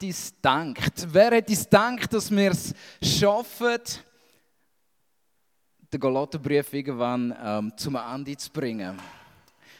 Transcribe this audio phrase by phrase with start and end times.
[0.00, 1.06] hätte es gedacht?
[1.08, 3.78] Wer hätte es gedacht, dass wir es schaffen,
[5.92, 8.96] den Galaterbrief irgendwann ähm, zum Ende zu bringen?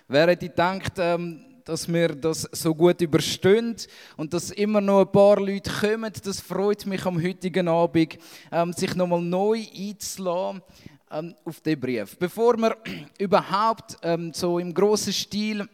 [0.07, 3.77] Wer hätte gedacht, ähm, dass wir das so gut überstehen
[4.19, 6.13] und dass immer noch ein paar Leute kommen.
[6.23, 8.19] Das freut mich am heutigen Abend,
[8.53, 10.63] ähm, sich nochmal neu einzulassen
[11.11, 12.19] ähm, auf den Brief.
[12.19, 12.77] Bevor wir
[13.19, 15.67] überhaupt ähm, so im großen Stil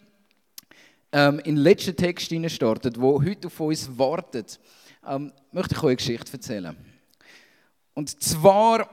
[1.17, 4.61] ähm, in den letzten Text starten, wo heute auf uns wartet,
[5.07, 6.77] ähm, möchte ich euch eine Geschichte erzählen.
[7.95, 8.87] Und zwar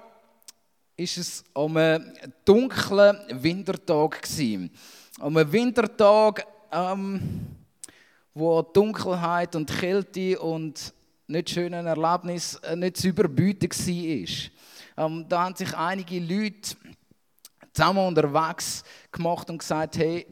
[0.96, 1.78] ist es am
[2.46, 4.72] dunklen Wintertag gewesen.
[5.20, 7.46] Am Wintertag ähm,
[8.34, 10.94] wo Dunkelheit und Kälte und
[11.28, 15.06] nicht schöne Erlebnis äh, nicht zu überbieten war.
[15.06, 16.78] Ähm, da haben sich einige Leute
[17.74, 20.26] zusammen unterwegs gemacht und gesagt, hey,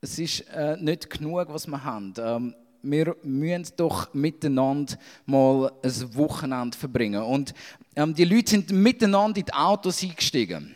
[0.00, 2.14] es ist äh, nicht genug, was wir haben.
[2.18, 4.94] Ähm, wir müssen doch miteinander
[5.26, 7.22] mal ein Wochenende verbringen.
[7.22, 7.52] Und
[7.94, 10.74] ähm, die Leute sind miteinander in die Autos eingestiegen.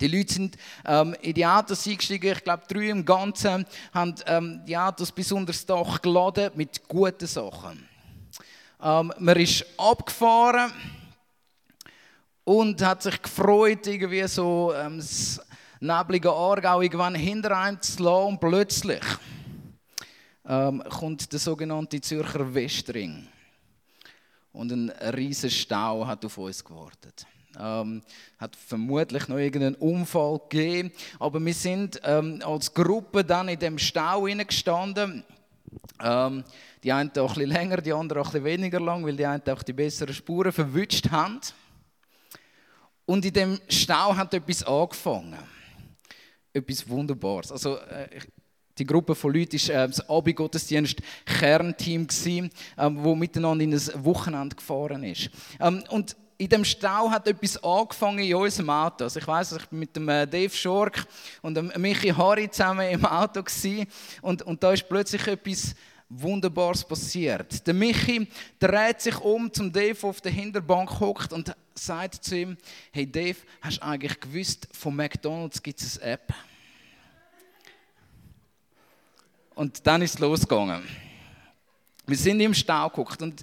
[0.00, 4.60] Die Leute sind ähm, in die Autos eingestiegen, ich glaube drei im Ganzen, haben ähm,
[4.66, 7.88] die Autos bis unter das Dach geladen mit guten Sachen.
[8.82, 10.72] Ähm, man ist abgefahren
[12.42, 15.00] und hat sich gefreut, irgendwie so ähm,
[15.84, 19.04] neblige Aargau irgendwann hinter einem zu lassen und plötzlich
[20.46, 23.28] ähm, kommt der sogenannte Zürcher Westring
[24.54, 27.26] und ein riesiger Stau hat auf uns gewartet.
[27.58, 28.02] Ähm,
[28.38, 30.92] hat vermutlich noch irgendeinen Unfall gegeben.
[31.18, 35.24] Aber wir sind ähm, als Gruppe dann in dem Stau gestanden.
[36.02, 36.44] Ähm,
[36.82, 39.62] die einen ein bisschen länger, die anderen ein bisschen weniger lang, weil die einen auch
[39.62, 41.40] die besseren Spuren verwünscht haben.
[43.06, 45.53] Und in dem Stau hat etwas angefangen.
[46.54, 47.52] Etwas Wunderbares.
[47.52, 48.08] Also, äh,
[48.78, 54.04] die Gruppe von Leuten war äh, das Abendgottesdienst Kernteam, gewesen, äh, wo miteinander in ein
[54.04, 55.30] Wochenende gefahren ist.
[55.60, 59.04] Ähm, und in dem Stau hat etwas angefangen in unserem Auto.
[59.04, 61.06] Also ich weiß, ich bin mit dem äh, Dave Schork
[61.42, 63.86] und dem Michi Harry zusammen im Auto gewesen,
[64.22, 65.74] und, und da ist plötzlich etwas
[66.08, 67.66] Wunderbares passiert.
[67.66, 68.26] Der Michi
[68.58, 72.56] dreht sich um zum Dave, auf der Hinterbank hockt und sagt zu ihm:
[72.92, 76.34] Hey Dave, hast du eigentlich gewusst, von McDonald's gibt es eine App?
[79.54, 80.82] Und dann ist es losgegangen.
[82.06, 83.42] Wir sind im Stau geguckt und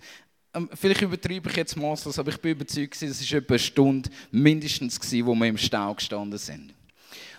[0.53, 4.09] ähm, vielleicht übertreibe ich jetzt maßlos, aber ich bin überzeugt, es war etwa eine Stunde
[4.31, 6.73] mindestens, gewesen, wo wir im Stau gestanden sind.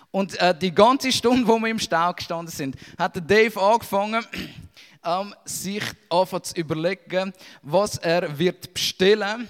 [0.09, 4.25] Und äh, die ganze Stunde, wo wir im Stau gestanden sind, hat Dave angefangen,
[5.05, 9.47] ähm, sich einfach zu überlegen, was er wird bestellen,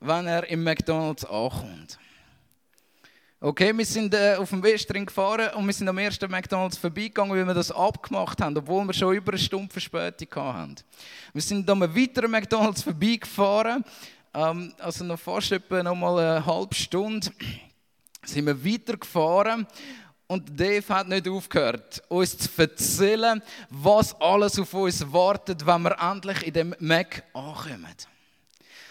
[0.00, 1.98] wenn er im McDonald's ankommt.
[3.40, 7.36] Okay, wir sind äh, auf dem Westring gefahren und wir sind am ersten McDonalds vorbeigegangen,
[7.36, 10.76] weil wir das abgemacht haben, obwohl wir schon über eine Stunde Verspätung hatten.
[11.32, 13.84] Wir sind an einem weiteren McDonalds vorbeigefahren,
[14.34, 17.30] ähm, also noch fast etwa noch mal eine halbe Stunde
[18.24, 19.66] sind wir weitergefahren
[20.26, 25.96] und Dave hat nicht aufgehört, uns zu erzählen, was alles auf uns wartet, wenn wir
[25.98, 27.86] endlich in dem Mac ankommen.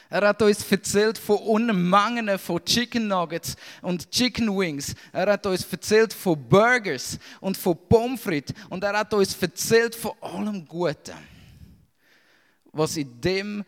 [0.10, 4.96] Er hat uns erzählt von Unmengen von Chicken Nuggets und Chicken Wings.
[5.12, 8.56] Er hat uns erzählt von Burgers und von Pommes frites.
[8.70, 11.18] Und er hat uns erzählt von allem Guten,
[12.72, 13.66] was in dem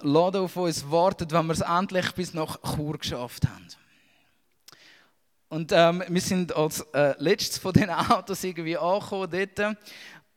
[0.00, 3.68] Laden auf uns wartet, wenn wir es endlich bis nach Chur geschafft haben.
[5.48, 9.76] Und ähm, wir sind als äh, letztes von den Autos irgendwie angekommen dort.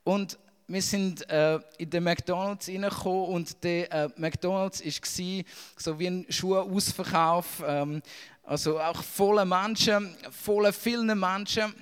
[0.03, 0.37] Und
[0.69, 5.43] wir sind äh, in den McDonalds reingekommen und der äh, McDonalds war
[5.77, 8.01] so wie ein Schuhausverkauf, ähm,
[8.43, 11.73] also auch voller Menschen, voller vielen Menschen.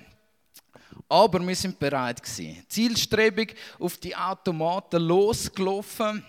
[1.08, 2.64] Aber wir sind bereit gewesen.
[2.68, 6.24] Zielstrebig auf die Automaten losgelaufen.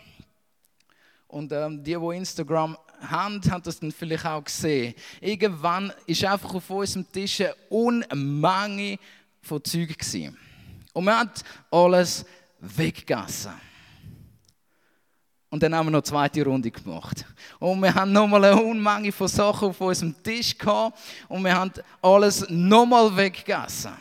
[1.27, 4.95] Und ähm, die, die Instagram haben, haben das dann vielleicht auch gesehen.
[5.21, 8.97] Irgendwann ist einfach auf unserem Tisch eine Unmenge
[9.41, 9.95] von Zeug.
[10.93, 12.25] Und man hat alles
[12.59, 13.53] weggegessen.
[15.49, 17.25] Und dann haben wir noch eine zweite Runde gemacht.
[17.57, 20.99] Und wir haben nochmal eine Unmenge von Sachen auf unserem Tisch gehabt.
[21.29, 21.71] Und wir haben
[22.01, 23.93] alles nochmal weggegessen.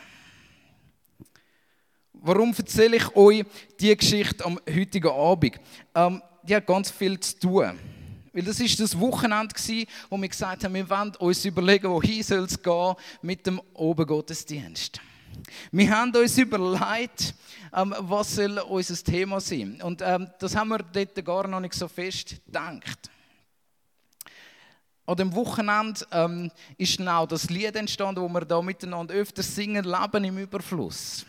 [2.13, 3.45] Warum erzähle ich euch
[3.79, 5.59] diese Geschichte am heutigen Abend?
[5.95, 7.79] Ähm, die hat ganz viel zu tun.
[8.33, 9.55] Weil das ist das Wochenende
[10.09, 14.99] wo wir gesagt haben, wir wollen uns überlegen, wohin soll es gehen mit dem Obergottesdienst.
[15.71, 17.33] Wir haben uns überlegt,
[17.75, 19.81] ähm, was soll unser Thema sein.
[19.81, 23.09] Und ähm, das haben wir dort gar noch nicht so fest gedacht.
[25.05, 29.85] An dem Wochenende ähm, ist genau das Lied entstanden, wo wir da miteinander öfter singen,
[29.85, 31.25] Leben im Überfluss.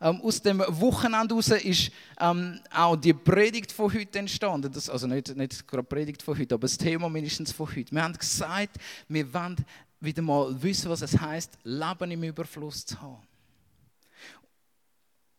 [0.00, 4.72] Ähm, aus dem Wochenende heraus ist ähm, auch die Predigt von heute entstanden.
[4.72, 7.92] Das, also nicht, nicht gerade Predigt von heute, aber das Thema mindestens von heute.
[7.92, 8.76] Wir haben gesagt,
[9.08, 9.56] wir wollen
[10.00, 13.22] wieder mal wissen, was es heißt, Leben im Überfluss zu haben.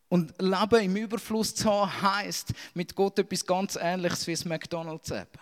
[0.07, 5.37] Und Leben im Überfluss zu haben, heisst mit Gott etwas ganz Ähnliches wie das McDonalds-App.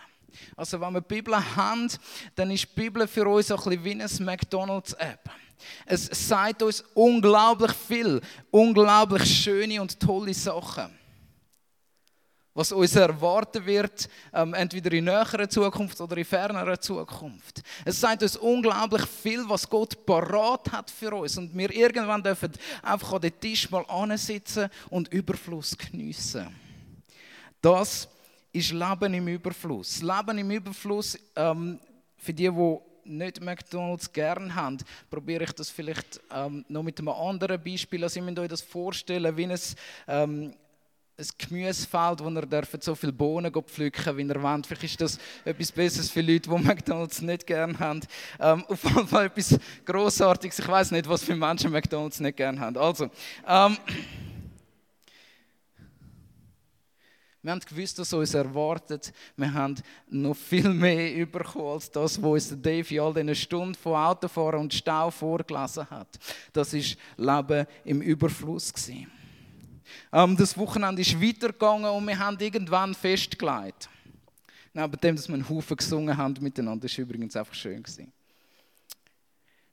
[0.56, 1.89] Also wenn wir die Bibel haben,
[2.36, 5.30] dann ist die Bibel für uns ein bisschen wie eine McDonalds-App.
[5.86, 8.21] Es sagt uns unglaublich viel,
[8.51, 11.03] unglaublich schöne und tolle Sachen.
[12.54, 17.64] Was uns erwarten wird, ähm, entweder in näherer Zukunft oder in fernerer Zukunft.
[17.84, 21.38] Es sagt uns unglaublich viel, was Gott parat hat für uns.
[21.38, 22.52] Und wir irgendwann dürfen
[22.84, 26.56] einfach an den Tisch mal ansitzen und Überfluss geniessen.
[27.60, 28.08] Das
[28.52, 30.02] ist Leben im Überfluss.
[30.02, 31.80] Leben im Überfluss, ähm,
[32.18, 34.78] für die, die nicht McDonalds gern haben,
[35.10, 38.04] probiere ich das vielleicht ähm, noch mit einem anderen Beispiel.
[38.04, 39.60] Also, ihr müsst euch das vorstellen, wie ein,
[40.08, 40.54] ähm,
[41.15, 44.65] ein Gemüsefeld, wo dürft so viele Bohnen pflücken wie ihr wollt.
[44.65, 48.01] Vielleicht ist das etwas Besseres für Leute, die McDonalds nicht gern haben.
[48.39, 50.60] Ähm, auf jeden Fall etwas Grossartiges.
[50.60, 52.77] Ich weiß nicht, was für Menschen McDonalds nicht gern haben.
[52.77, 53.10] Also,
[53.48, 53.77] ähm,
[57.44, 59.12] Wir haben gewusst, was uns erwartet.
[59.36, 59.75] Wir haben
[60.10, 64.62] noch viel mehr bekommen als das, was uns Dave in all diesen Stunden von Autofahren
[64.62, 66.07] und Stau vorgelesen hat.
[66.54, 68.71] Das ist Leben im Überfluss.
[68.88, 69.12] Ähm,
[70.12, 73.90] das Wochenende ist weitergegangen und wir haben irgendwann festgelegt.
[74.74, 77.84] Neben dem, dass wir einen Haufen gesungen haben miteinander, das übrigens einfach schön.
[77.84, 78.12] Gewesen.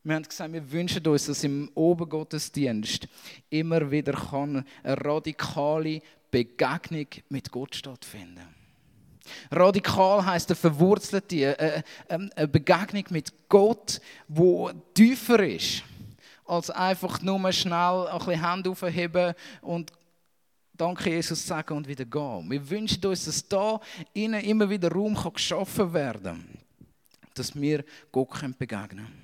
[0.03, 3.07] Wir haben gesagt, wir wünschen uns, dass im Obergottesdienst
[3.51, 8.55] immer wieder eine radikale Begegnung mit Gott stattfinden.
[9.51, 15.83] Radikal heißt eine verwurzelte, äh, äh, ähm, eine Begegnung mit Gott, wo tiefer ist,
[16.47, 19.93] als einfach nur schnell ein bisschen Hände aufheben und
[20.81, 22.51] Danke Jesus sagen und wieder gehen.
[22.51, 23.79] Wir wünschen uns, dass da
[24.15, 26.59] innen immer wieder Raum geschaffen werden kann,
[27.35, 29.23] dass wir Gott begegnen können.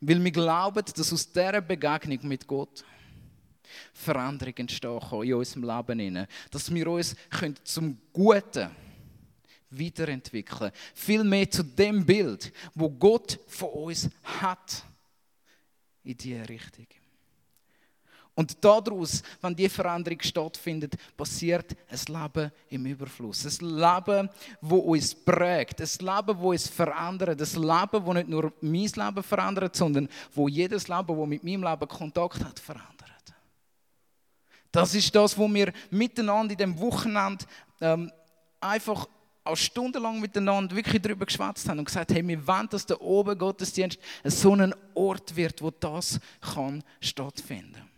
[0.00, 2.82] Weil wir glauben, dass aus dieser Begegnung mit Gott
[3.92, 6.26] Veränderung entstehen kann in unserem Leben.
[6.50, 7.14] Dass wir uns
[7.64, 8.70] zum Guten
[9.68, 14.82] weiterentwickeln Viel mehr zu dem Bild, wo Gott von uns hat.
[16.04, 16.86] In diese Richtung.
[18.38, 23.44] Und daraus, wenn diese Veränderung stattfindet, passiert ein Leben im Überfluss.
[23.44, 24.30] Ein Leben,
[24.60, 25.80] das uns prägt.
[25.80, 27.40] Ein Leben, das uns verändert.
[27.40, 31.64] Ein Leben, das nicht nur mein Leben verändert, sondern wo jedes Leben, das mit meinem
[31.64, 33.34] Leben Kontakt hat, verändert.
[34.70, 37.44] Das ist das, wo wir miteinander in dem Wochenende
[37.80, 38.12] ähm,
[38.60, 39.08] einfach
[39.42, 43.98] auch stundenlang miteinander wirklich darüber geschwätzt haben und gesagt, hey, wir wollen, dass der Obergottesdienst
[44.22, 47.97] so ein Ort wird, wo das kann stattfinden.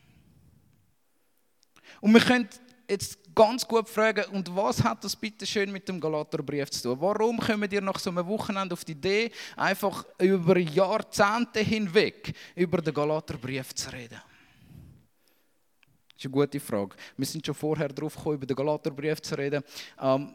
[2.00, 2.48] Und wir können
[2.88, 7.00] jetzt ganz gut fragen, und was hat das bitte schön mit dem Galaterbrief zu tun?
[7.00, 12.82] Warum kommen ihr nach so einem Wochenende auf die Idee, einfach über Jahrzehnte hinweg über
[12.82, 14.20] den Galaterbrief zu reden?
[16.08, 16.96] Das ist eine gute Frage.
[17.16, 19.62] Wir sind schon vorher darauf gekommen, über den Galaterbrief zu reden.
[19.98, 20.34] Ähm,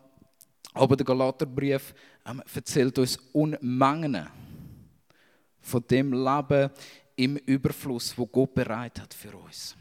[0.74, 1.94] aber der Galaterbrief
[2.26, 4.28] ähm, erzählt uns Unmengen
[5.62, 6.72] von dem Leben
[7.16, 9.76] im Überfluss, wo Gott bereit hat für uns.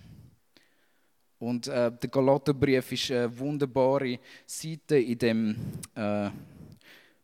[1.45, 5.57] Und äh, der Galaterbrief ist eine wunderbare Seite in dem
[5.95, 6.31] äh,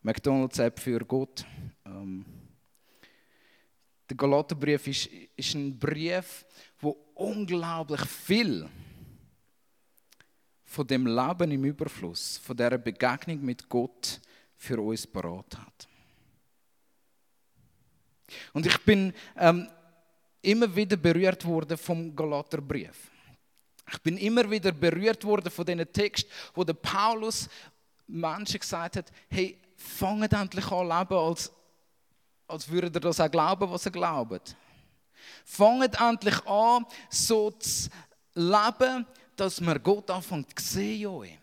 [0.02, 1.42] McDonalds-App für Gott.
[1.86, 2.26] Ähm,
[4.10, 6.44] der Galaterbrief ist, ist ein Brief,
[6.80, 8.68] wo unglaublich viel
[10.64, 14.20] von dem Leben im Überfluss, von der Begegnung mit Gott
[14.54, 15.88] für uns parat hat.
[18.52, 19.66] Und ich bin ähm,
[20.42, 23.09] immer wieder berührt worden vom Galaterbrief.
[23.92, 27.48] Ich bin immer wieder berührt worden von diesen Text, wo der Paulus
[28.06, 31.50] Menschen gesagt hat: Hey, fangt endlich an leben, als,
[32.46, 34.54] als würdet ihr das auch glauben, was ihr glaubt.
[35.44, 37.88] Fangt endlich an, so zu
[38.34, 39.06] leben,
[39.36, 41.38] dass wir Gott anfängt zu sehen.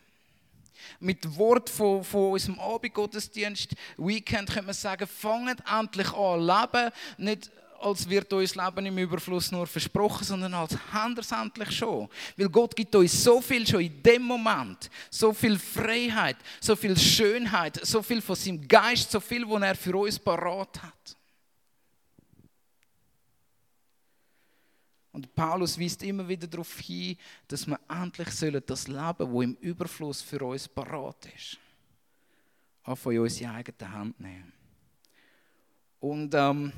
[1.00, 7.52] Mit Wort von, von unserem Abendgottesdienst, Weekend, könnte man sagen, fangt endlich an leben, nicht
[7.82, 12.10] als wird uns Leben im Überfluss nur versprochen, sondern als haben wir es endlich schon.
[12.36, 16.98] Weil Gott gibt uns so viel schon in dem Moment, so viel Freiheit, so viel
[16.98, 21.18] Schönheit, so viel von seinem Geist, so viel, was er für uns parat hat.
[25.18, 27.18] Und Paulus weist immer wieder darauf hin,
[27.48, 31.58] dass wir endlich das Leben, das im Überfluss für uns parat ist,
[32.84, 34.54] auch von uns in eigene Hand nehmen.
[36.00, 36.72] Und ähm,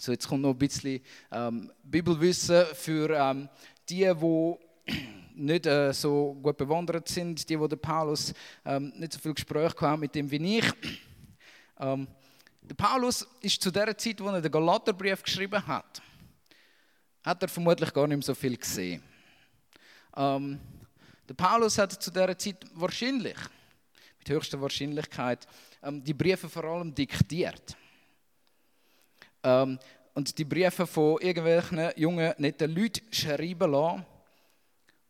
[0.00, 3.48] so jetzt kommt noch ein bisschen ähm, Bibelwissen für ähm,
[3.88, 4.56] die, die
[5.34, 8.32] nicht äh, so gut bewandert sind, die, wo der Paulus
[8.64, 10.72] ähm, nicht so viel Gespräch haben mit dem wie ich.
[11.82, 12.06] Ähm,
[12.60, 16.02] der Paulus ist zu der Zeit, wo er den Galaterbrief geschrieben hat,
[17.24, 19.02] hat er vermutlich gar nicht so viel gesehen.
[20.14, 20.60] Ähm,
[21.26, 23.38] der Paulus hat zu der Zeit wahrscheinlich,
[24.18, 25.48] mit höchster Wahrscheinlichkeit,
[25.82, 27.78] ähm, die Briefe vor allem diktiert.
[29.42, 29.78] Ähm,
[30.14, 34.04] und die Briefe von irgendwelchen jungen, netten Leuten schreiben lassen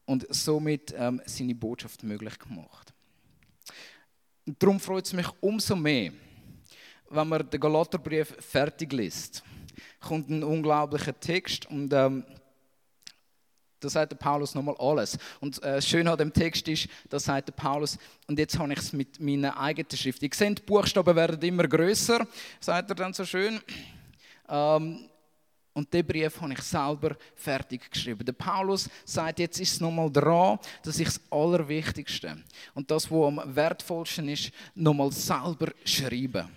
[0.04, 2.92] und somit ähm, seine Botschaft möglich gemacht.
[4.46, 6.12] Und darum freut es mich umso mehr,
[7.08, 9.42] wenn man den Galaterbrief fertig liest.
[10.00, 12.24] Kommt ein unglaublicher Text und ähm,
[13.80, 15.18] da sagt der Paulus nochmal alles.
[15.40, 18.78] Und äh, schön an dem Text ist, da sagt der Paulus, und jetzt habe ich
[18.78, 20.22] es mit meiner eigenen Schrift.
[20.22, 22.26] Ihr seht, die Buchstaben werden immer größer,
[22.60, 23.60] sagt er dann so schön.
[24.50, 25.06] Ähm,
[25.72, 28.24] und den Brief habe ich selber fertig geschrieben.
[28.24, 32.36] Der Paulus sagt, jetzt ist es nochmal dran, dass ich das Allerwichtigste
[32.74, 36.48] und das, was am wertvollsten ist, nochmal selber schreibe.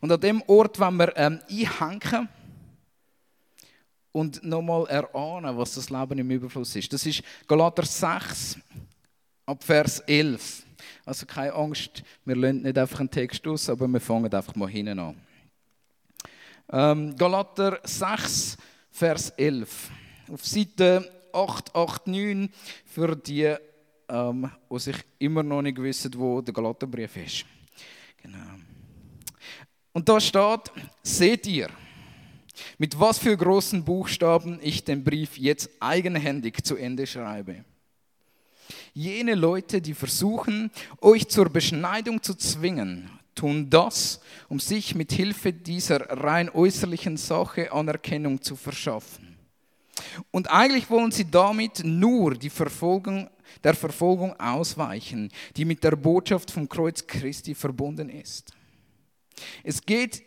[0.00, 2.28] Und an dem Ort, wenn wir ähm, einhängen,
[4.16, 6.90] und nochmal erahnen, was das Leben im Überfluss ist.
[6.90, 8.58] Das ist Galater 6,
[9.44, 10.64] ab Vers 11.
[11.04, 14.70] Also keine Angst, wir lernen nicht einfach einen Text aus, aber wir fangen einfach mal
[14.70, 15.25] hinten an.
[16.70, 18.56] Ähm, Galater 6,
[18.90, 19.90] Vers 11.
[20.32, 22.50] Auf Seite 889
[22.84, 23.54] für die,
[24.08, 27.44] ähm, die sich immer noch nicht wissen, wo der Galaterbrief ist.
[28.22, 28.38] Genau.
[29.92, 31.70] Und da steht, seht ihr,
[32.78, 37.64] mit was für großen Buchstaben ich den Brief jetzt eigenhändig zu Ende schreibe.
[38.92, 40.70] Jene Leute, die versuchen,
[41.00, 47.70] euch zur Beschneidung zu zwingen, tun das, um sich mit Hilfe dieser rein äußerlichen Sache
[47.70, 49.36] Anerkennung zu verschaffen.
[50.30, 53.30] Und eigentlich wollen sie damit nur die Verfolgung,
[53.62, 58.52] der Verfolgung ausweichen, die mit der Botschaft vom Kreuz Christi verbunden ist.
[59.62, 60.22] Es geht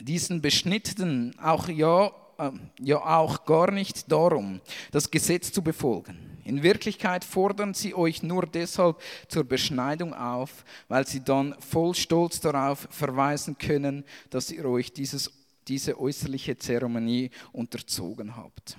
[0.00, 4.60] diesen Beschnittenen auch ja, äh, ja auch gar nicht darum,
[4.92, 6.27] das Gesetz zu befolgen.
[6.48, 12.40] In Wirklichkeit fordern sie euch nur deshalb zur Beschneidung auf, weil sie dann voll Stolz
[12.40, 15.30] darauf verweisen können, dass ihr euch dieses,
[15.68, 18.78] diese äußerliche Zeremonie unterzogen habt.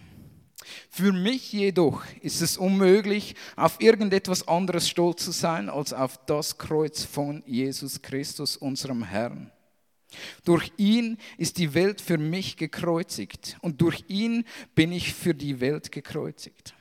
[0.90, 6.58] Für mich jedoch ist es unmöglich, auf irgendetwas anderes stolz zu sein als auf das
[6.58, 9.52] Kreuz von Jesus Christus, unserem Herrn.
[10.44, 15.60] Durch ihn ist die Welt für mich gekreuzigt und durch ihn bin ich für die
[15.60, 16.74] Welt gekreuzigt.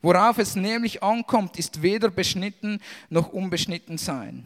[0.00, 4.44] Worauf es nämlich ankommt, ist weder beschnitten noch unbeschnitten sein.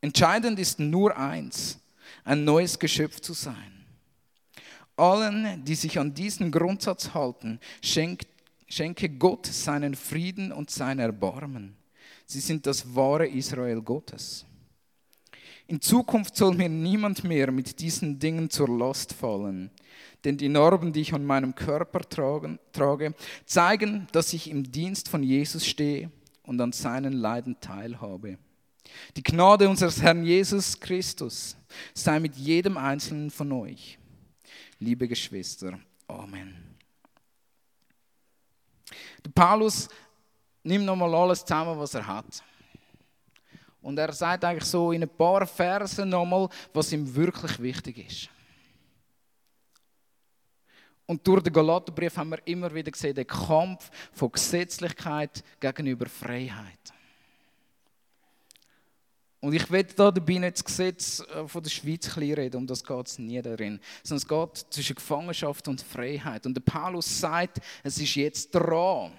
[0.00, 1.78] Entscheidend ist nur eins,
[2.24, 3.84] ein neues Geschöpf zu sein.
[4.96, 8.26] Allen, die sich an diesen Grundsatz halten, schenkt,
[8.68, 11.76] schenke Gott seinen Frieden und sein Erbarmen.
[12.26, 14.44] Sie sind das wahre Israel Gottes.
[15.70, 19.70] In Zukunft soll mir niemand mehr mit diesen Dingen zur Last fallen,
[20.24, 23.14] denn die Narben, die ich an meinem Körper trage,
[23.46, 26.10] zeigen, dass ich im Dienst von Jesus stehe
[26.42, 28.36] und an seinen Leiden teilhabe.
[29.16, 31.56] Die Gnade unseres Herrn Jesus Christus
[31.94, 33.96] sei mit jedem Einzelnen von euch.
[34.80, 36.56] Liebe Geschwister, Amen.
[39.24, 39.88] Der Paulus
[40.64, 42.42] nimmt nochmal alles zusammen, was er hat.
[43.82, 48.28] Und er sagt eigentlich so in ein paar Versen nochmal, was ihm wirklich wichtig ist.
[51.06, 56.92] Und durch den Galaterbrief haben wir immer wieder gesehen, den Kampf von Gesetzlichkeit gegenüber Freiheit.
[59.40, 62.84] Und ich will da dabei nicht das Gesetz äh, von der Schweiz reden, um das
[62.84, 63.80] geht es nie darin.
[64.02, 66.44] Sondern es geht zwischen Gefangenschaft und Freiheit.
[66.44, 69.12] Und der Paulus sagt, es ist jetzt dran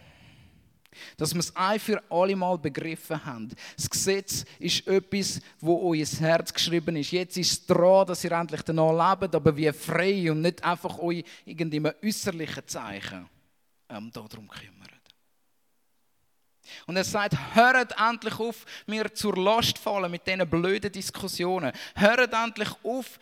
[1.18, 3.50] dass wir es ein für alle Mal begriffen haben.
[3.76, 7.12] Das Gesetz ist etwas, wo euer Herz geschrieben ist.
[7.12, 10.98] Jetzt ist es dran, dass ihr endlich danach lebt, aber wie frei und nicht einfach
[11.00, 13.28] euch irgendeinem äußerlichen Zeichen
[13.90, 14.92] ähm, darum kümmert.
[16.88, 21.72] Und er sagt, hört endlich auf, mir zur Last fallen mit diesen blöden Diskussionen.
[21.96, 23.20] Hört endlich auf,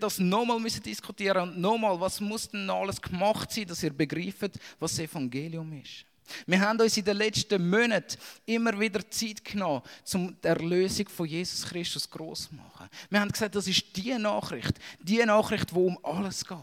[0.00, 4.92] das nochmal diskutieren und nochmal, was muss denn alles gemacht sein, dass ihr begreift, was
[4.92, 6.07] das Evangelium ist.
[6.46, 9.82] Wir haben uns in den letzten Monaten immer wieder Zeit genommen,
[10.14, 12.88] um die Erlösung von Jesus Christus groß zu machen.
[13.10, 16.58] Wir haben gesagt, das ist die Nachricht, die Nachricht, wo um alles geht.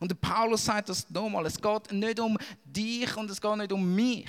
[0.00, 3.94] Und Paulus sagt das nochmal, es geht nicht um dich und es geht nicht um
[3.94, 4.28] mich.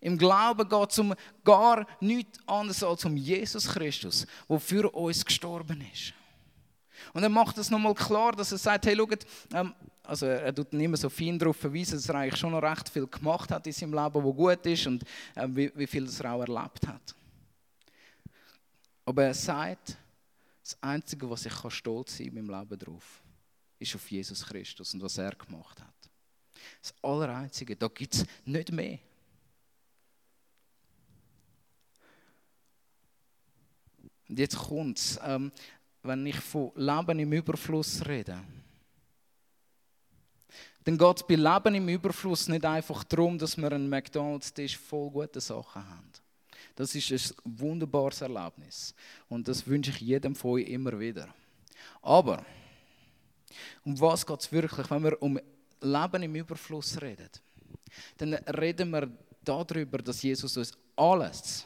[0.00, 1.14] Im Glauben geht es um
[1.44, 6.12] gar nichts anderes als um Jesus Christus, der für uns gestorben ist.
[7.12, 10.72] Und er macht es nochmal klar, dass er sagt, hey, schaut, ähm, also er tut
[10.72, 13.66] nicht mehr so fein darauf verweisen, dass er eigentlich schon noch recht viel gemacht hat
[13.66, 15.02] in seinem Leben, wo gut ist und
[15.34, 17.14] äh, wie, wie viel er auch erlebt hat.
[19.06, 19.96] Aber er sagt,
[20.62, 23.22] das Einzige, was ich kann stolz sein in meinem Leben drauf,
[23.78, 26.10] ist auf Jesus Christus und was er gemacht hat.
[26.80, 28.98] Das Allereinzige, da gibt es nicht mehr.
[34.28, 35.52] Und jetzt kommt es, ähm,
[36.02, 38.42] wenn ich von Leben im Überfluss rede,
[40.86, 45.88] es bei Leben im Überfluss nicht einfach darum, dass wir einen McDonalds-Tisch voll gute Sachen
[45.88, 46.10] haben.
[46.76, 48.94] Das ist ein wunderbares Erlebnis.
[49.28, 51.28] Und das wünsche ich jedem von euch immer wieder.
[52.02, 52.44] Aber,
[53.84, 55.38] um was geht es wirklich, wenn wir um
[55.80, 57.30] Leben im Überfluss reden?
[58.18, 59.08] Dann reden wir
[59.42, 61.64] darüber, dass Jesus uns alles,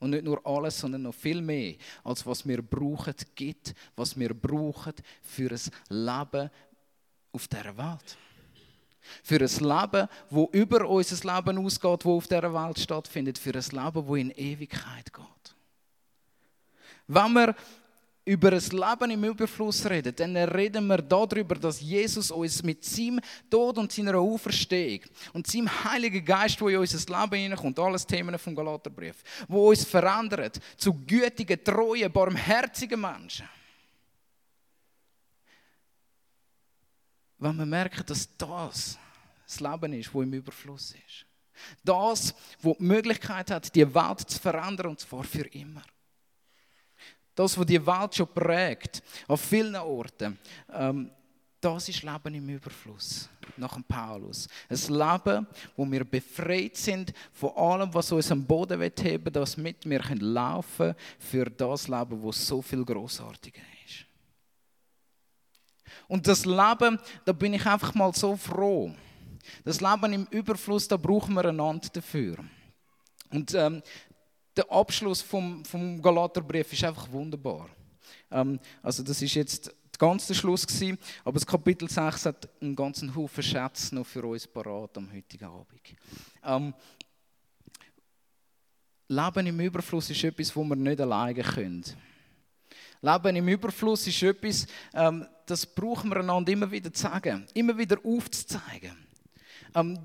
[0.00, 4.32] und nicht nur alles, sondern noch viel mehr, als was wir brauchen, gibt, was wir
[4.32, 6.50] brauchen für ein Leben
[7.32, 8.16] auf dieser Welt.
[9.22, 13.38] Für ein Leben, wo über unser Leben ausgeht, wo auf dieser Welt stattfindet.
[13.38, 15.54] Für ein Leben, wo in Ewigkeit geht.
[17.06, 17.54] Wenn wir
[18.28, 23.20] über ein Leben im Überfluss reden, dann reden wir darüber, dass Jesus uns mit seinem
[23.50, 25.00] Tod und seiner Auferstehung
[25.32, 29.16] und seinem Heiligen Geist, wo in unser Leben hineinkommt, alles Themen vom Galaterbrief,
[29.48, 33.48] wo uns verändert zu gütigen, treuen, barmherzigen Menschen.
[37.38, 38.98] Wenn wir merken, dass das
[39.48, 41.24] das Leben ist, wo im Überfluss ist.
[41.82, 45.82] Das, wo die Möglichkeit hat, die Welt zu verändern und zwar für immer.
[47.34, 50.38] Das, was die Welt schon prägt, auf vielen Orten,
[50.72, 51.10] ähm,
[51.60, 54.46] das ist Leben im Überfluss, nach dem Paulus.
[54.68, 59.84] Ein Leben, wo wir befreit sind von allem, was uns am Boden heben will, damit
[59.84, 64.07] wir laufen können für das Leben, wo so viel großartiger ist.
[66.08, 68.92] Und das Leben, da bin ich einfach mal so froh.
[69.64, 72.36] Das Leben im Überfluss, da brauchen wir einander dafür.
[73.30, 73.82] Und ähm,
[74.56, 77.68] der Abschluss vom, vom Galaterbrief ist einfach wunderbar.
[78.30, 82.74] Ähm, also das ist jetzt der ganze Schluss gewesen, aber das Kapitel 6 hat einen
[82.74, 85.80] ganzen Haufen Schätze noch für uns parat am heutigen Abend.
[86.42, 86.74] Ähm,
[89.08, 91.84] Leben im Überfluss ist etwas, wo wir nicht alleine können.
[93.00, 97.76] Leben im Überfluss ist etwas, ähm, das brauchen wir einander immer wieder zu sagen, immer
[97.78, 98.96] wieder aufzuzeigen.
[99.74, 99.98] Ähm,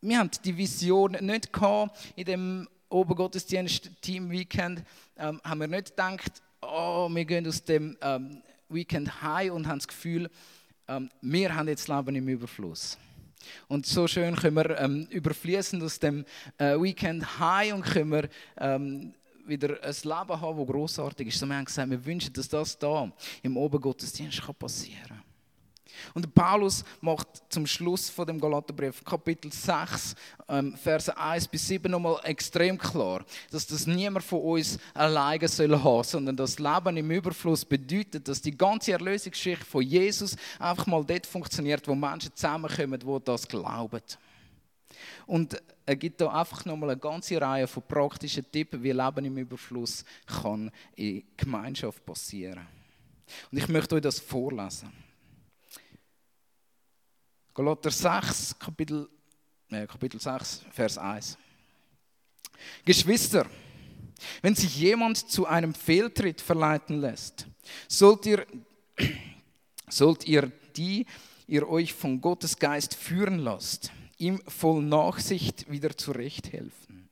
[0.00, 4.82] wir haben die Vision nicht gehabt in dem Obergottesdienst Team Weekend,
[5.16, 9.78] ähm, haben wir nicht gedacht, oh, wir gehen aus dem ähm, Weekend heim und haben
[9.78, 10.30] das Gefühl,
[10.86, 12.98] ähm, wir haben jetzt Leben im Überfluss.
[13.68, 16.24] Und so schön können wir ähm, überfließen aus dem
[16.58, 19.14] äh, Weekend heim und können wir ähm,
[19.48, 21.38] wieder ein Leben haben, das großartig ist.
[21.38, 23.10] So, wir haben gesagt, wir wünschen, dass das da
[23.42, 25.22] im Obergottesdienst passieren kann.
[26.14, 30.14] Und Paulus macht zum Schluss von dem Galaterbrief, Kapitel 6,
[30.48, 35.82] ähm, Verse 1 bis 7, nochmal extrem klar, dass das niemand von uns alleine soll
[35.82, 41.04] haben, sondern das Leben im Überfluss bedeutet, dass die ganze Erlösungsgeschichte von Jesus einfach mal
[41.04, 44.02] dort funktioniert, wo Menschen zusammenkommen, die das glauben.
[45.26, 49.38] Und er gibt da einfach nochmal eine ganze Reihe von praktischen Tipps, wie Leben im
[49.38, 52.66] Überfluss kann in Gemeinschaft passieren.
[53.50, 54.92] Und ich möchte euch das vorlesen.
[57.54, 59.08] Galater 6, Kapitel,
[59.70, 61.36] äh, Kapitel 6, Vers 1.
[62.84, 63.46] Geschwister,
[64.42, 67.46] wenn sich jemand zu einem Fehltritt verleiten lässt,
[67.88, 68.46] sollt ihr,
[69.88, 71.06] sollt ihr die
[71.48, 77.08] ihr euch von Gottes Geist führen lasst, ihm voll Nachsicht wieder zurechthelfen.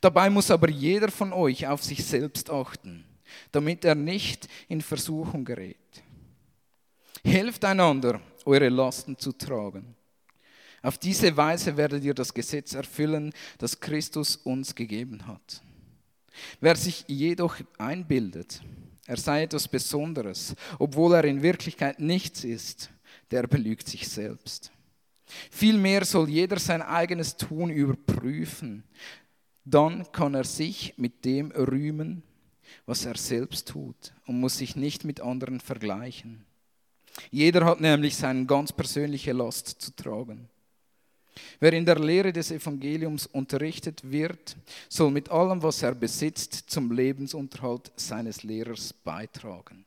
[0.00, 3.04] Dabei muss aber jeder von euch auf sich selbst achten,
[3.52, 5.76] damit er nicht in Versuchung gerät.
[7.24, 9.96] Helft einander, eure Lasten zu tragen.
[10.82, 15.62] Auf diese Weise werdet ihr das Gesetz erfüllen, das Christus uns gegeben hat.
[16.60, 18.60] Wer sich jedoch einbildet,
[19.06, 22.90] er sei etwas Besonderes, obwohl er in Wirklichkeit nichts ist,
[23.30, 24.73] der belügt sich selbst.
[25.50, 28.84] Vielmehr soll jeder sein eigenes Tun überprüfen.
[29.64, 32.22] Dann kann er sich mit dem rühmen,
[32.86, 36.44] was er selbst tut und muss sich nicht mit anderen vergleichen.
[37.30, 40.48] Jeder hat nämlich seine ganz persönliche Last zu tragen.
[41.58, 44.56] Wer in der Lehre des Evangeliums unterrichtet wird,
[44.88, 49.84] soll mit allem, was er besitzt, zum Lebensunterhalt seines Lehrers beitragen.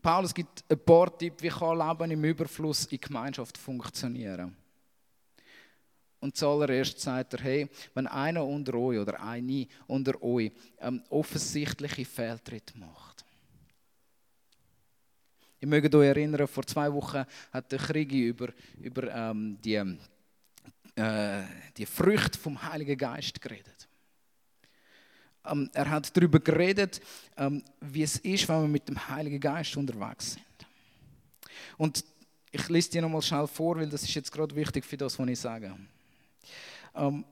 [0.00, 4.56] Paulus gibt ein paar Tipps, wie kann Leben im Überfluss in Gemeinschaft funktionieren.
[6.20, 12.04] Und zuallererst sagt er, hey, wenn einer unter euch oder eine unter euch ähm, offensichtliche
[12.04, 13.24] Fehltritte macht.
[15.58, 18.48] Ich möge euch erinnern, vor zwei Wochen hat der Krieg über,
[18.80, 19.74] über ähm, die,
[20.94, 21.42] äh,
[21.76, 23.81] die Früchte vom Heiligen Geist geredet.
[25.44, 27.00] Ähm, er hat darüber geredet,
[27.36, 30.44] ähm, wie es ist, wenn wir mit dem Heiligen Geist unterwegs sind.
[31.76, 32.04] Und
[32.50, 35.28] ich lese dir nochmal schnell vor, weil das ist jetzt gerade wichtig für das, was
[35.28, 35.74] ich sage.
[36.94, 37.24] Ähm,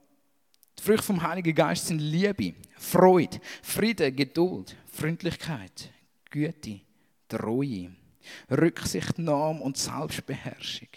[0.78, 5.90] die Früchte vom Heiligen Geist sind Liebe, Freude, Friede, Geduld, Freundlichkeit,
[6.30, 6.80] Güte,
[7.28, 7.90] Treue,
[8.50, 10.88] Rücksichtnahme und Selbstbeherrschung.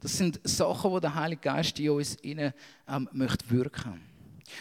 [0.00, 2.52] Das sind Sachen, die der Heilige Geist in uns innen,
[2.86, 4.00] ähm, möchte wirken.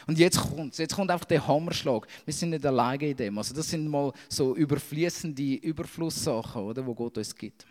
[0.05, 2.07] Und jetzt kommt jetzt kommt einfach der Hammerschlag.
[2.25, 3.37] Wir sind nicht alleine in dem.
[3.37, 7.65] Also das sind mal so überfließende Überflusssachen, oder, wo Gott uns gibt.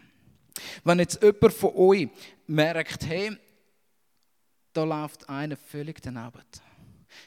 [0.84, 2.08] Wenn jetzt jemand von euch
[2.46, 3.36] merkt, hey,
[4.72, 6.42] da läuft einer völlig daneben.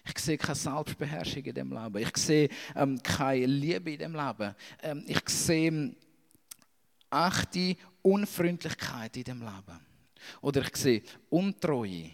[0.05, 1.97] Ich sehe keine Selbstbeherrschung in dem Leben.
[1.97, 4.55] Ich sehe ähm, keine Liebe in dem Leben.
[4.83, 5.95] Ähm, ich sehe
[7.09, 9.79] echte Unfreundlichkeit in dem Leben.
[10.41, 12.11] Oder ich sehe Untreue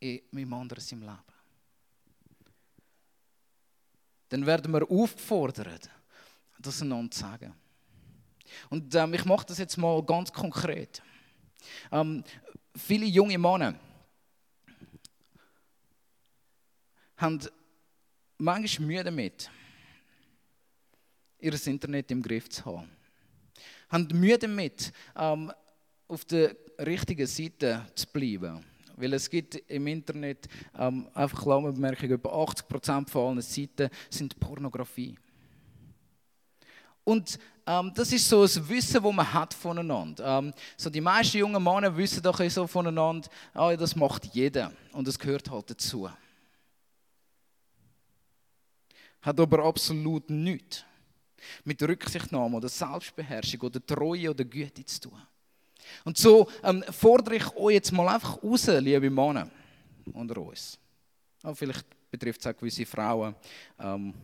[0.00, 1.18] in meinem anderen Leben.
[4.32, 5.90] Dann werden wir aufgefordert,
[6.58, 7.54] das einander zu sagen.
[8.70, 11.02] Und ähm, ich mache das jetzt mal ganz konkret.
[11.90, 12.24] Ähm,
[12.74, 13.74] viele junge Männer
[17.18, 17.40] haben
[18.38, 19.50] manchmal Mühe damit,
[21.38, 22.90] ihr Internet im Griff zu haben.
[23.90, 25.52] Haben Mühe damit, ähm,
[26.08, 28.64] auf der richtigen Seite zu bleiben.
[28.96, 35.16] Weil es gibt im Internet, ähm, einfach Klammerbemerkung, über 80% von allen Seiten sind Pornografie.
[37.04, 40.38] Und ähm, das ist so ein Wissen, das man hat voneinander.
[40.38, 45.08] Ähm, so die meisten jungen Männer wissen doch so voneinander, ah, das macht jeder und
[45.08, 46.08] es gehört halt dazu
[49.22, 50.84] hat aber absolut nichts
[51.64, 55.22] mit Rücksichtnahme oder Selbstbeherrschung oder Treue oder Güte zu tun.
[56.04, 59.48] Und so ähm, fordere ich euch jetzt mal einfach raus, liebe Männer
[60.12, 60.78] unter uns.
[61.42, 63.34] Ja, vielleicht betrifft es auch gewisse Frauen.
[63.78, 64.14] Ähm,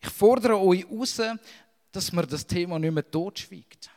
[0.00, 1.20] ich fordere euch raus,
[1.92, 3.90] dass man das Thema nicht mehr totschweigt,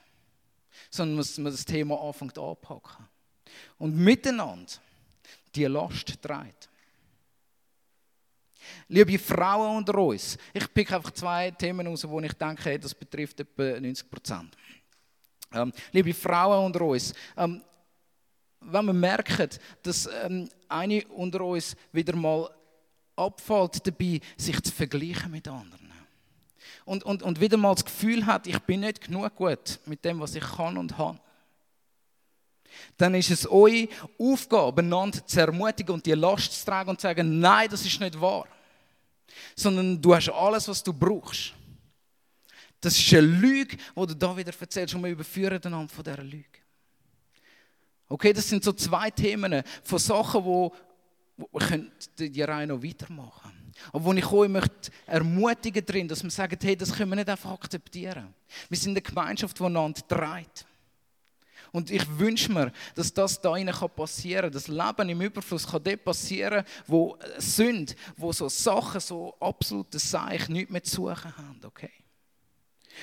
[0.89, 3.07] sondern dass man das Thema anfängt anpacken.
[3.77, 4.73] Und miteinander
[5.55, 6.69] die Last trägt.
[8.87, 13.39] Liebe Frauen unter uns, ich pick einfach zwei Themen aus, wo ich denke, das betrifft
[13.39, 14.57] etwa 90 Prozent.
[15.55, 17.61] Ähm, liebe Frauen unter uns, ähm,
[18.61, 19.49] wenn wir merken,
[19.83, 22.49] dass ähm, eine unter uns wieder mal
[23.15, 25.91] abfällt dabei, sich zu vergleichen mit anderen.
[26.83, 30.19] Und, und, und wieder mal das Gefühl hat, ich bin nicht genug gut mit dem,
[30.19, 31.19] was ich kann und habe.
[32.97, 33.87] Dann ist es eure
[34.19, 37.99] Aufgabe, einander zu ermutigen und die Last zu tragen und zu sagen, nein, das ist
[37.99, 38.45] nicht wahr
[39.55, 41.53] sondern du hast alles, was du brauchst.
[42.81, 46.23] Das ist eine Lüge, die du da wieder erzählst und wir überführen einander von dieser
[46.23, 46.59] Lüge.
[48.07, 50.73] Okay, das sind so zwei Themen von Sachen, wo,
[51.37, 56.29] wo wir die Reihe noch weitermachen aber wo ich euch möchte ermutigen drin, dass wir
[56.29, 58.33] sagen, hey, das können wir nicht einfach akzeptieren.
[58.69, 60.65] Wir sind eine Gemeinschaft, die einander treibt.
[61.71, 64.53] Und ich wünsche mir, dass das da innen passieren kann.
[64.53, 70.47] Das Leben im Überfluss kann dort passieren, wo Sünde, wo so Sachen, so absolute Seich
[70.47, 71.59] nichts mehr zu suchen haben.
[71.65, 71.91] Okay?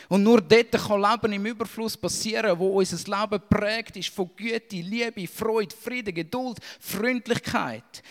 [0.09, 4.77] Und nur dort kann Leben im Überfluss passieren, wo unser Leben prägt ist von Güte,
[4.77, 8.03] Liebe, Freude, Frieden, Geduld, Freundlichkeit,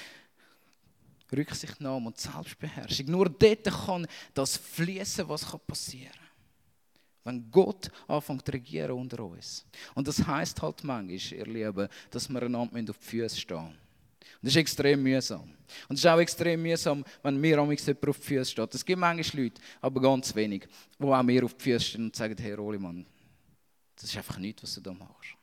[1.35, 3.05] Rücksichtnahme und Selbstbeherrschung.
[3.07, 6.21] Nur dort kann das fließen, was passieren kann.
[7.23, 9.65] Wenn Gott anfängt zu regieren unter uns.
[9.93, 13.80] Und das heißt halt manchmal, ihr Lieben, dass wir einander auf die Füße stehen.
[14.41, 15.53] Und das ist extrem mühsam.
[15.88, 18.75] Und es ist auch extrem mühsam, wenn mir am jemand auf die Füße steht.
[18.75, 20.67] Es gibt manchmal Leute, aber ganz wenig,
[20.99, 23.05] die auch mir auf die Füße stehen und sagen, hey Rolimann,
[23.95, 25.36] das ist einfach nichts, was du da machst.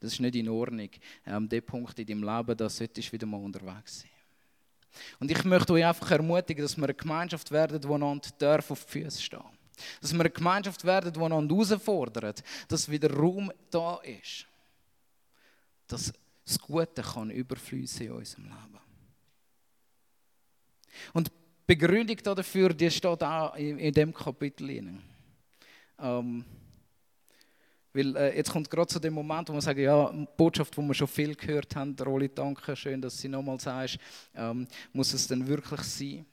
[0.00, 0.90] Das ist nicht in Ordnung.
[1.24, 4.10] An dem Punkt in deinem Leben, da solltest du wieder mal unterwegs sein.
[5.20, 8.90] Und ich möchte euch einfach ermutigen, dass wir eine Gemeinschaft werden, die einander auf die
[8.90, 9.42] Füße stehen
[10.00, 14.46] dass wir eine Gemeinschaft werden, die einander herausfordert, dass wieder Raum da ist.
[15.86, 16.12] Dass
[16.44, 18.78] das Gute kann überfließen in unserem Leben.
[21.12, 21.32] Und die
[21.66, 24.98] Begründung dafür, die steht auch in, in dem Kapitel.
[25.98, 26.44] Ähm,
[27.94, 30.80] weil äh, jetzt kommt gerade zu dem Moment, wo man sagt, ja, eine Botschaft, die
[30.80, 33.98] wir schon viel gehört haben, Roli, danke, schön, dass sie nochmal sagst,
[34.34, 36.26] ähm, muss es denn wirklich sein?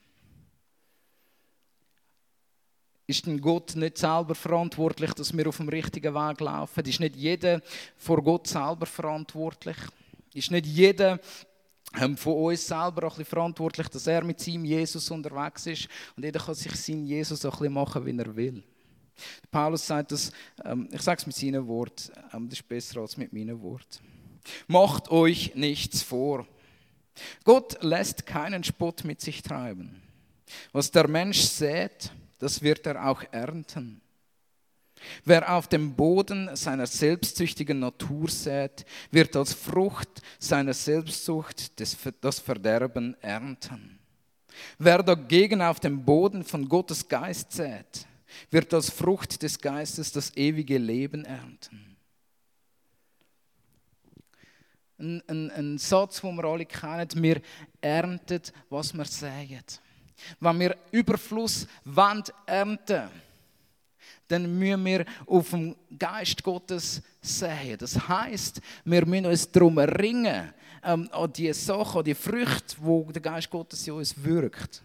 [3.10, 6.86] Ist denn Gott nicht selber verantwortlich, dass wir auf dem richtigen Weg laufen?
[6.86, 7.60] Ist nicht jeder
[7.98, 9.78] vor Gott selber verantwortlich?
[10.36, 11.20] Ist nicht jeder
[12.00, 15.88] ähm, von uns selber auch ein bisschen verantwortlich, dass er mit seinem Jesus unterwegs ist
[16.16, 18.64] und jeder kann sich seinen Jesus auch ein bisschen machen, wie er will.
[19.50, 20.32] Paulus sagt das,
[20.64, 24.06] ähm, ich sage es mit seinen Worten, ähm, das ist besser als mit meinen Worten.
[24.68, 26.46] Macht euch nichts vor.
[27.44, 30.00] Gott lässt keinen Spott mit sich treiben.
[30.74, 34.02] Was der Mensch sät, das wird er auch ernten.
[35.24, 41.80] Wer auf dem Boden seiner selbstsüchtigen Natur sät, wird als Frucht seiner Selbstsucht
[42.22, 44.00] das Verderben ernten.
[44.78, 48.08] Wer dagegen auf dem Boden von Gottes Geist sät,
[48.52, 51.98] wird als Frucht des Geistes das ewige Leben ernten.
[54.98, 57.42] Ein, ein, ein Satz, den wir alle kennen, wir
[57.80, 59.64] ernten, was wir säen.
[60.40, 63.10] Wenn wir Überfluss wollen ernten
[64.30, 67.78] dann müssen wir auf dem Geist Gottes sehen.
[67.80, 70.54] Das heißt, wir müssen uns darum ringen,
[70.84, 74.82] ähm, an die Sachen, an die Früchte, wo der Geist Gottes in uns wirkt,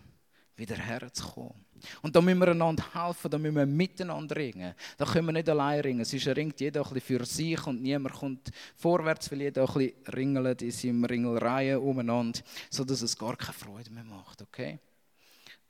[0.56, 1.64] wieder herzukommen.
[2.00, 4.74] Und da müssen wir einander helfen, da müssen wir miteinander ringen.
[4.96, 6.04] Da können wir nicht allein ringen.
[6.06, 9.92] Sonst ringt jeder ein bisschen für sich und niemand kommt vorwärts, weil jeder ein bisschen
[10.14, 14.40] ringelt in seinem Ringelreihen umeinander, sodass es gar keine Freude mehr macht.
[14.40, 14.78] Okay?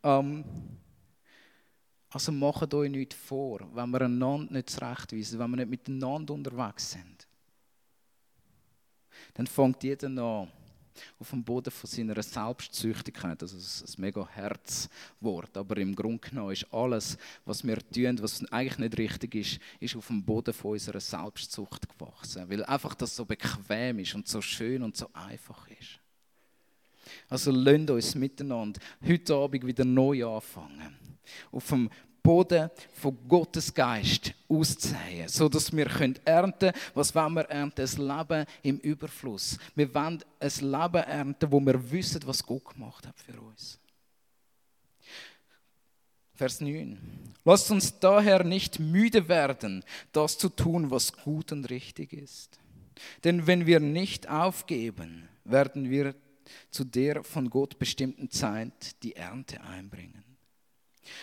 [0.05, 0.45] Ähm,
[2.11, 6.93] also macht euch nichts vor, wenn wir einander nicht zurechtweisen, wenn wir nicht miteinander unterwegs
[6.93, 7.27] sind.
[9.33, 10.49] Dann fängt jeder an,
[11.19, 16.29] auf dem Boden von seiner Selbstsüchtigkeit, also das ist ein mega Herzwort, aber im Grunde
[16.29, 20.55] genommen ist alles, was wir tun, was eigentlich nicht richtig ist, ist auf dem Boden
[20.55, 25.09] von unserer Selbstsucht gewachsen, weil einfach das so bequem ist und so schön und so
[25.13, 26.04] einfach ist.
[27.29, 30.97] Also lasst uns miteinander heute Abend wieder neu anfangen
[31.53, 31.91] auf dem
[32.23, 35.87] Boden von Gottes Geist auszusehen, so dass wir
[36.25, 36.73] ernten können.
[36.95, 37.83] Was wollen wir ernten?
[37.83, 39.59] Ein Leben im Überfluss.
[39.75, 43.79] Wir wollen ein Leben ernten, wo wir wissen, was Gott gemacht hat für uns.
[46.35, 46.99] Vers 9.
[47.45, 52.59] Lasst uns daher nicht müde werden, das zu tun, was gut und richtig ist.
[53.23, 56.15] Denn wenn wir nicht aufgeben, werden wir
[56.71, 60.25] zu der von Gott bestimmten Zeit die Ernte einbringen.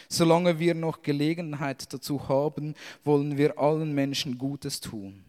[0.10, 5.24] Solange wir noch Gelegenheit dazu haben, wollen wir allen Menschen Gutes tun,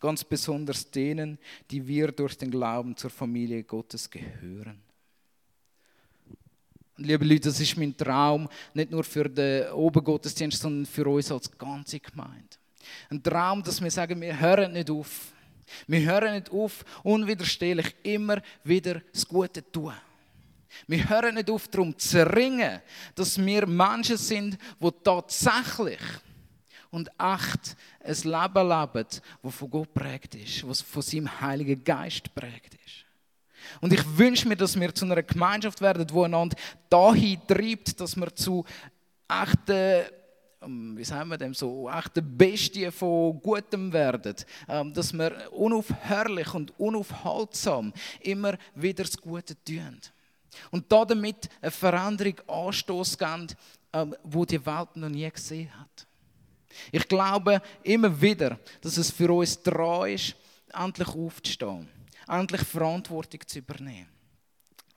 [0.00, 1.38] ganz besonders denen,
[1.70, 4.80] die wir durch den Glauben zur Familie Gottes gehören.
[6.96, 11.50] Liebe Leute, das ist mein Traum, nicht nur für den Obergottesdienst, sondern für uns als
[11.50, 12.56] ganze Gemeinde.
[13.10, 15.33] Ein Traum, dass wir sagen, wir hören nicht auf.
[15.86, 19.94] Wir hören nicht auf, unwiderstehlich immer wieder das Gute zu tun.
[20.86, 22.80] Wir hören nicht auf, darum zu ringen,
[23.14, 26.00] dass wir Menschen sind, die tatsächlich
[26.90, 29.06] und echt ein Leben leben,
[29.42, 33.04] das von Gott prägt ist, was von seinem Heiligen Geist prägt ist.
[33.80, 36.56] Und ich wünsche mir, dass wir zu einer Gemeinschaft werden, die einander
[36.88, 38.64] dahin treibt, dass wir zu
[39.28, 40.04] echten
[40.66, 44.34] wie sagen wir dem so, echte Bestien von Gutem werden,
[44.68, 50.00] ähm, dass wir unaufhörlich und unaufhaltsam immer wieder das Gute tun.
[50.70, 53.46] Und damit eine Veränderung anstoßen geben,
[53.92, 56.06] ähm, die Welt noch nie gesehen hat.
[56.90, 60.34] Ich glaube immer wieder, dass es für uns dran ist,
[60.72, 61.88] endlich aufzustehen,
[62.28, 64.08] endlich Verantwortung zu übernehmen.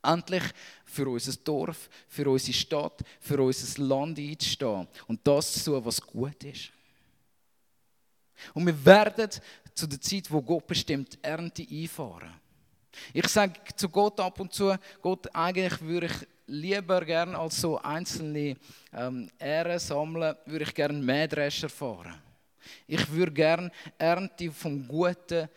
[0.03, 0.43] Endlich
[0.87, 6.01] für unser Dorf, für unsere Stadt, für unser Land einzustehen und das zu tun, was
[6.01, 6.71] gut ist.
[8.53, 9.29] Und wir werden
[9.73, 12.33] zu der Zeit, wo Gott bestimmt, Ernte einfahren.
[13.13, 17.77] Ich sage zu Gott ab und zu, Gott, eigentlich würde ich lieber gerne als so
[17.79, 18.55] einzelne
[18.93, 22.21] ähm, Ehren sammeln, würde ich gerne Mähdrescher fahren.
[22.87, 25.47] Ich würde gerne Ernte vom Guten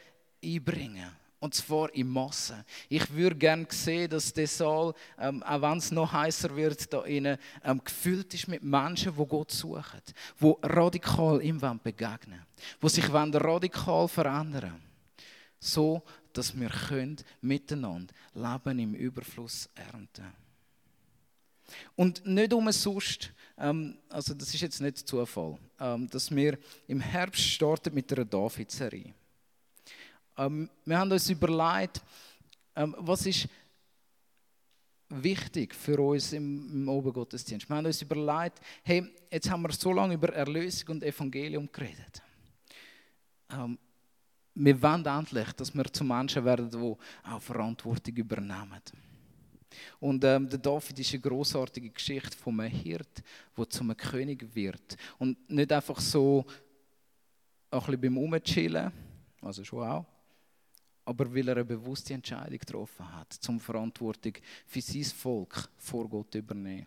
[0.44, 1.19] einbringen.
[1.40, 2.64] Und zwar in Massen.
[2.90, 7.02] Ich würde gerne sehen, dass der Saal, ähm, auch wenn es noch heißer wird, da
[7.04, 10.02] innen, ähm, gefüllt ist mit Menschen, die Gott suchen,
[10.38, 14.82] die radikal ihm begegnen wollen, die sich radikal verändern wollen.
[15.58, 16.02] So,
[16.34, 20.32] dass wir können miteinander Leben im Überfluss ernten
[21.96, 27.42] Und nicht umsonst, ähm, also das ist jetzt nicht Zufall, ähm, dass wir im Herbst
[27.42, 29.14] starten mit einer David-Serie.
[30.36, 32.02] Ähm, wir haben uns überlegt,
[32.76, 33.48] ähm, was ist
[35.10, 37.68] wichtig für uns im, im Obergottesdienst.
[37.68, 42.22] Wir haben uns überlegt, hey, jetzt haben wir so lange über Erlösung und Evangelium geredet.
[43.50, 43.78] Ähm,
[44.54, 46.76] wir wollen endlich, dass wir zu Menschen werden, die
[47.28, 48.80] auch Verantwortung übernehmen.
[50.00, 53.22] Und ähm, der David ist eine großartige Geschichte von einem Hirt,
[53.56, 54.96] der zum König wird.
[55.18, 56.44] Und nicht einfach so
[57.70, 58.92] ein bisschen beim Umchillen,
[59.40, 60.04] also schon auch,
[61.10, 66.32] aber weil er eine bewusste Entscheidung getroffen hat, zum Verantwortung für sein Volk vor Gott
[66.36, 66.86] übernehmen.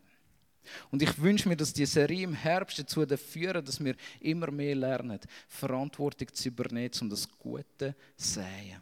[0.91, 4.75] Und ich wünsche mir, dass die Serie im Herbst dazu führen, dass wir immer mehr
[4.75, 8.81] lernen, Verantwortung zu übernehmen, um das Gute zu sehen.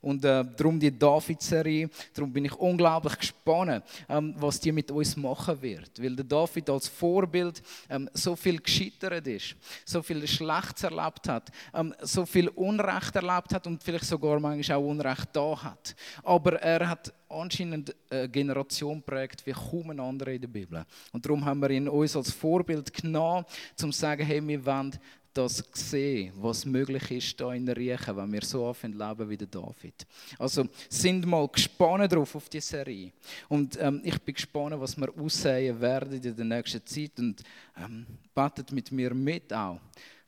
[0.00, 5.16] Und äh, darum die David-Serie, darum bin ich unglaublich gespannt, ähm, was die mit uns
[5.16, 6.02] machen wird.
[6.02, 11.50] Weil der David als Vorbild ähm, so viel gescheitert ist, so viel Schlechtes erlebt hat,
[11.72, 15.94] ähm, so viel Unrecht erlebt hat und vielleicht sogar manchmal auch Unrecht da hat.
[16.22, 20.84] Aber er hat anscheinend eine Generation prägt wie kaum ein anderer in der Bibel.
[21.12, 23.44] Und darum haben wir ihn uns als Vorbild genommen,
[23.82, 24.98] um zu sagen, hey, wir wollen
[25.34, 29.48] das sehen, was möglich ist da in Riechen, wenn wir so anfangen leben wie der
[29.48, 30.06] David.
[30.38, 33.12] Also sind mal gespannt drauf auf die Serie.
[33.48, 37.18] Und ähm, ich bin gespannt, was wir aussehen werden in der nächsten Zeit.
[37.18, 37.42] Und
[37.76, 39.80] ähm, betet mit mir mit auch,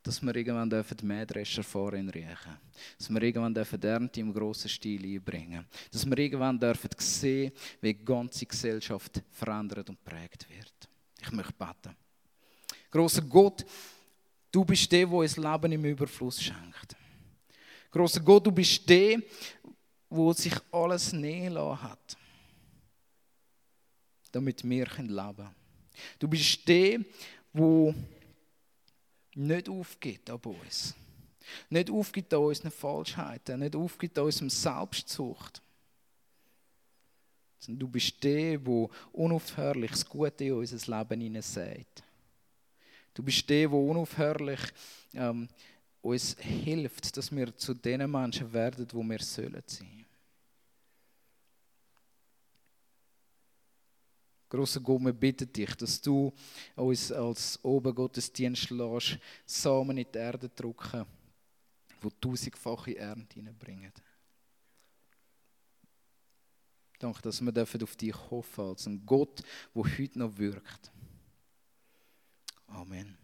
[0.03, 2.59] dass wir irgendwann dürfen Mähdrescher fahren in Riechen.
[2.99, 5.67] Dass wir irgendwann dürfen Ernte im grossen Stil einbringen.
[5.91, 10.89] Dass wir irgendwann dürfen sehen, wie die ganze Gesellschaft verändert und prägt wird.
[11.21, 11.97] Ich möchte beten.
[12.91, 13.65] Großer Gott,
[14.57, 16.97] Du bist der, der uns Leben im Überfluss schenkt.
[17.91, 19.21] Großer Gott, du bist der,
[20.09, 22.17] wo sich alles nehmen hat,
[24.33, 25.55] damit wir leben können.
[26.19, 27.01] Du bist der,
[27.53, 27.95] der
[29.35, 30.95] nicht aufgibt an uns.
[31.69, 35.61] Nicht aufgibt an unseren Falschheiten, nicht aufgibt an unserem Selbstzucht.
[37.69, 42.06] Du bist der, der unaufhörlich das Gute in unser Leben hineinsät.
[43.17, 44.61] Du bist der, der unaufhörlich
[45.15, 45.49] ähm,
[46.03, 50.05] uns hilft, dass wir zu den Menschen werden, wo wir sollen sein.
[54.51, 56.31] Großer Gott, wir bitten dich, dass du
[56.75, 61.07] uns als Obergottesdienst lässt, Samen in die Erde drücken,
[62.03, 63.93] wo tausendfache Ernte hineinbringen.
[66.99, 69.43] Danke, dass wir auf dich hoffen als ein Gott,
[69.75, 70.91] der heute noch wirkt.
[72.75, 73.17] Amen.